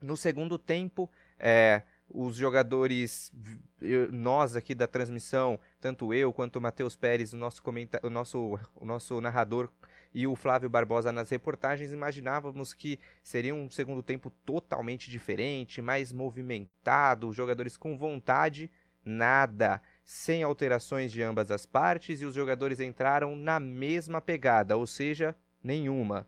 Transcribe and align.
No 0.00 0.16
segundo 0.16 0.58
tempo, 0.58 1.10
é, 1.38 1.82
os 2.10 2.36
jogadores, 2.36 3.32
nós 4.10 4.56
aqui 4.56 4.74
da 4.74 4.86
transmissão, 4.86 5.58
tanto 5.80 6.14
eu 6.14 6.32
quanto 6.32 6.56
o 6.56 6.60
Matheus 6.60 6.96
Pérez, 6.96 7.32
o 7.32 7.36
nosso, 7.36 7.62
comenta 7.62 8.00
o, 8.02 8.08
nosso, 8.08 8.58
o 8.74 8.84
nosso 8.84 9.20
narrador 9.20 9.68
e 10.14 10.26
o 10.26 10.34
Flávio 10.34 10.70
Barbosa 10.70 11.12
nas 11.12 11.28
reportagens, 11.30 11.92
imaginávamos 11.92 12.72
que 12.72 12.98
seria 13.22 13.54
um 13.54 13.68
segundo 13.68 14.02
tempo 14.02 14.30
totalmente 14.44 15.10
diferente, 15.10 15.82
mais 15.82 16.12
movimentado, 16.12 17.32
jogadores 17.32 17.76
com 17.76 17.96
vontade, 17.98 18.70
nada, 19.04 19.82
sem 20.04 20.42
alterações 20.42 21.12
de 21.12 21.22
ambas 21.22 21.50
as 21.50 21.66
partes 21.66 22.22
e 22.22 22.24
os 22.24 22.34
jogadores 22.34 22.80
entraram 22.80 23.36
na 23.36 23.60
mesma 23.60 24.20
pegada, 24.20 24.76
ou 24.76 24.86
seja, 24.86 25.36
nenhuma. 25.62 26.26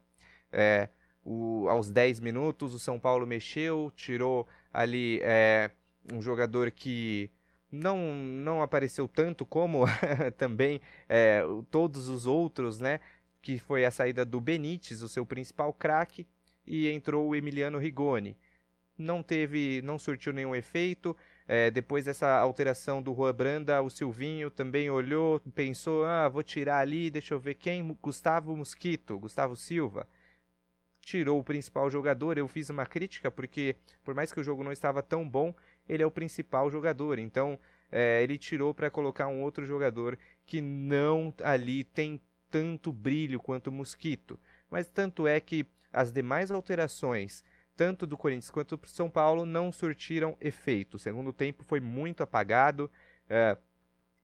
É, 0.52 0.88
o, 1.24 1.68
aos 1.68 1.90
10 1.90 2.20
minutos, 2.20 2.74
o 2.74 2.78
São 2.78 2.98
Paulo 2.98 3.26
mexeu, 3.26 3.92
tirou 3.94 4.46
ali 4.72 5.20
é, 5.22 5.70
um 6.12 6.22
jogador 6.22 6.70
que 6.70 7.30
não, 7.70 8.14
não 8.14 8.62
apareceu 8.62 9.06
tanto 9.06 9.44
como 9.44 9.84
também 10.36 10.80
é, 11.08 11.42
todos 11.70 12.08
os 12.08 12.26
outros, 12.26 12.80
né? 12.80 13.00
Que 13.42 13.58
foi 13.58 13.84
a 13.84 13.90
saída 13.90 14.24
do 14.24 14.40
Benítez, 14.40 15.02
o 15.02 15.08
seu 15.08 15.24
principal 15.24 15.72
craque, 15.72 16.26
e 16.66 16.88
entrou 16.90 17.28
o 17.28 17.34
Emiliano 17.34 17.78
Rigoni. 17.78 18.36
Não 18.98 19.22
teve, 19.22 19.80
não 19.82 19.98
surtiu 19.98 20.32
nenhum 20.32 20.54
efeito. 20.54 21.16
É, 21.48 21.70
depois 21.70 22.04
dessa 22.04 22.38
alteração 22.38 23.02
do 23.02 23.14
Juan 23.14 23.34
Branda, 23.34 23.82
o 23.82 23.90
Silvinho 23.90 24.50
também 24.50 24.90
olhou, 24.90 25.40
pensou: 25.54 26.04
ah, 26.04 26.28
vou 26.28 26.42
tirar 26.42 26.78
ali, 26.78 27.10
deixa 27.10 27.34
eu 27.34 27.40
ver 27.40 27.54
quem? 27.54 27.96
Gustavo 28.02 28.54
Mosquito, 28.56 29.18
Gustavo 29.18 29.56
Silva 29.56 30.06
tirou 31.10 31.40
o 31.40 31.44
principal 31.44 31.90
jogador. 31.90 32.38
Eu 32.38 32.46
fiz 32.46 32.70
uma 32.70 32.86
crítica 32.86 33.30
porque, 33.30 33.74
por 34.04 34.14
mais 34.14 34.32
que 34.32 34.38
o 34.38 34.44
jogo 34.44 34.62
não 34.62 34.70
estava 34.70 35.02
tão 35.02 35.28
bom, 35.28 35.52
ele 35.88 36.02
é 36.02 36.06
o 36.06 36.10
principal 36.10 36.70
jogador. 36.70 37.18
Então, 37.18 37.58
é, 37.90 38.22
ele 38.22 38.38
tirou 38.38 38.72
para 38.72 38.90
colocar 38.90 39.26
um 39.26 39.42
outro 39.42 39.66
jogador 39.66 40.16
que 40.46 40.60
não 40.60 41.34
ali 41.42 41.82
tem 41.82 42.20
tanto 42.48 42.92
brilho 42.92 43.40
quanto 43.40 43.68
o 43.68 43.72
Mosquito. 43.72 44.38
Mas 44.70 44.88
tanto 44.88 45.26
é 45.26 45.40
que 45.40 45.66
as 45.92 46.12
demais 46.12 46.52
alterações, 46.52 47.42
tanto 47.76 48.06
do 48.06 48.16
Corinthians 48.16 48.50
quanto 48.50 48.76
do 48.76 48.86
São 48.86 49.10
Paulo, 49.10 49.44
não 49.44 49.72
surtiram 49.72 50.36
efeito. 50.40 50.94
O 50.94 51.00
segundo 51.00 51.32
tempo 51.32 51.64
foi 51.64 51.80
muito 51.80 52.22
apagado. 52.22 52.88
É, 53.28 53.56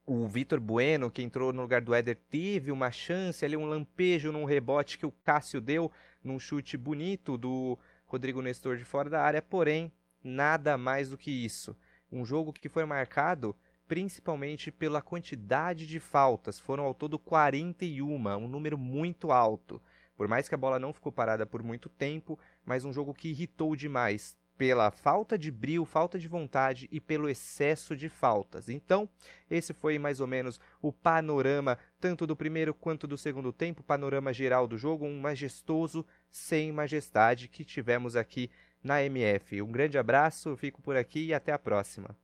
o 0.07 0.29
Vitor 0.29 0.61
Bueno, 0.61 1.11
que 1.11 1.21
entrou 1.21 1.53
no 1.53 1.63
lugar 1.63 1.81
do 1.81 1.93
Éder, 1.93 2.17
teve 2.31 2.71
uma 2.71 2.93
chance 2.93 3.45
ali, 3.45 3.57
um 3.57 3.67
lampejo 3.67 4.31
num 4.31 4.45
rebote 4.45 4.99
que 4.99 5.05
o 5.05 5.11
Cássio 5.25 5.61
deu, 5.61 5.91
num 6.27 6.39
chute 6.39 6.77
bonito 6.77 7.39
do 7.39 7.79
Rodrigo 8.07 8.43
Nestor 8.43 8.77
de 8.77 8.85
fora 8.85 9.09
da 9.09 9.23
área, 9.23 9.41
porém, 9.41 9.93
nada 10.23 10.77
mais 10.77 11.11
do 11.11 11.17
que 11.17 11.31
isso. 11.31 11.77
Um 12.11 12.25
jogo 12.25 12.53
que 12.53 12.69
foi 12.69 12.85
marcado 12.85 13.57
principalmente 13.87 14.73
pela 14.73 15.01
quantidade 15.01 15.87
de 15.87 16.01
faltas, 16.01 16.59
foram 16.59 16.85
ao 16.85 16.95
todo 16.95 17.19
41, 17.19 18.05
um 18.37 18.49
número 18.49 18.77
muito 18.77 19.31
alto. 19.31 19.81
Por 20.17 20.27
mais 20.27 20.49
que 20.49 20.55
a 20.55 20.59
bola 20.59 20.79
não 20.79 20.93
ficou 20.93 21.13
parada 21.13 21.47
por 21.47 21.63
muito 21.63 21.89
tempo, 21.89 22.39
mas 22.65 22.85
um 22.85 22.93
jogo 22.93 23.15
que 23.15 23.29
irritou 23.29 23.77
demais 23.77 24.37
pela 24.57 24.91
falta 24.91 25.39
de 25.39 25.51
brilho, 25.51 25.85
falta 25.85 26.19
de 26.19 26.27
vontade 26.27 26.89
e 26.91 27.01
pelo 27.01 27.29
excesso 27.29 27.95
de 27.95 28.09
faltas. 28.09 28.69
Então, 28.69 29.09
esse 29.51 29.73
foi 29.73 29.99
mais 29.99 30.21
ou 30.21 30.27
menos 30.27 30.59
o 30.81 30.93
panorama, 30.93 31.79
tanto 32.01 32.27
do 32.27 32.35
primeiro 32.35 32.73
quanto 32.73 33.07
do 33.07 33.19
segundo 33.19 33.53
tempo, 33.53 33.83
panorama 33.83 34.33
geral 34.33 34.67
do 34.67 34.79
jogo, 34.79 35.05
um 35.05 35.21
majestoso 35.21 36.05
sem 36.31 36.73
majestade 36.73 37.49
que 37.49 37.65
tivemos 37.65 38.17
aqui 38.17 38.51
na 38.83 39.03
MF. 39.03 39.61
Um 39.61 39.71
grande 39.71 39.99
abraço, 39.99 40.57
fico 40.57 40.81
por 40.81 40.97
aqui 40.97 41.27
e 41.27 41.35
até 41.35 41.53
a 41.53 41.59
próxima. 41.59 42.17